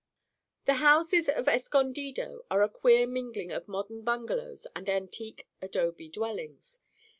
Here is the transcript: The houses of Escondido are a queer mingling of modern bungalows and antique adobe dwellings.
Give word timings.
The 0.65 0.73
houses 0.81 1.29
of 1.29 1.47
Escondido 1.47 2.43
are 2.49 2.63
a 2.63 2.69
queer 2.69 3.05
mingling 3.05 3.51
of 3.51 3.67
modern 3.67 4.01
bungalows 4.03 4.65
and 4.75 4.89
antique 4.89 5.47
adobe 5.61 6.09
dwellings. 6.09 6.79